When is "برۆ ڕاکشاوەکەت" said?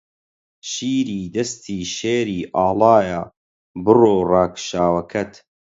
3.83-5.33